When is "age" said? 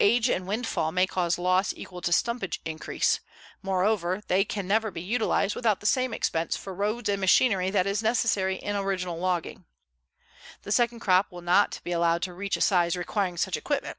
0.00-0.28